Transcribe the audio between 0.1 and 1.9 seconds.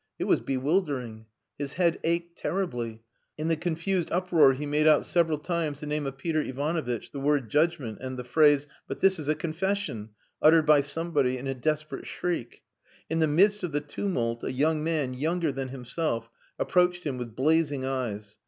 It was bewildering. His